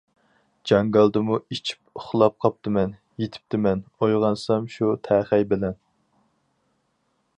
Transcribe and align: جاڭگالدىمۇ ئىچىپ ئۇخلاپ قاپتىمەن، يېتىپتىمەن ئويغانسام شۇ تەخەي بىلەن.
جاڭگالدىمۇ 0.69 1.35
ئىچىپ 1.55 1.99
ئۇخلاپ 1.99 2.35
قاپتىمەن، 2.45 2.95
يېتىپتىمەن 3.25 3.85
ئويغانسام 4.01 4.67
شۇ 4.77 4.93
تەخەي 5.09 5.47
بىلەن. 5.53 5.77